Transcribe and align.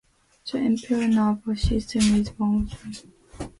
The 0.51 0.57
embryo's 0.57 1.15
nervous 1.15 1.61
system 1.67 2.01
is 2.15 2.29
one 2.29 2.63
of 2.63 2.69
the 2.71 2.75
first 2.75 2.81
organic 2.81 2.95
systems 2.95 3.01
to 3.01 3.37
grow. 3.37 3.49